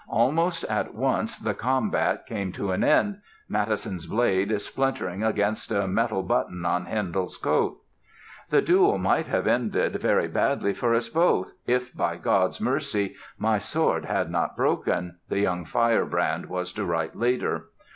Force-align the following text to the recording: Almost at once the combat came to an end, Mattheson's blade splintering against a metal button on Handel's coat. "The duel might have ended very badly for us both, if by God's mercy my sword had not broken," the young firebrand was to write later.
Almost 0.09 0.63
at 0.63 0.95
once 0.95 1.37
the 1.37 1.53
combat 1.53 2.25
came 2.25 2.51
to 2.53 2.71
an 2.71 2.83
end, 2.83 3.21
Mattheson's 3.47 4.07
blade 4.07 4.59
splintering 4.59 5.23
against 5.23 5.71
a 5.71 5.87
metal 5.87 6.23
button 6.23 6.65
on 6.65 6.87
Handel's 6.87 7.37
coat. 7.37 7.77
"The 8.49 8.63
duel 8.63 8.97
might 8.97 9.27
have 9.27 9.45
ended 9.45 10.01
very 10.01 10.27
badly 10.27 10.73
for 10.73 10.95
us 10.95 11.07
both, 11.07 11.53
if 11.67 11.95
by 11.95 12.15
God's 12.17 12.59
mercy 12.59 13.13
my 13.37 13.59
sword 13.59 14.05
had 14.05 14.31
not 14.31 14.57
broken," 14.57 15.19
the 15.29 15.37
young 15.39 15.65
firebrand 15.65 16.47
was 16.47 16.73
to 16.73 16.83
write 16.83 17.15
later. 17.15 17.65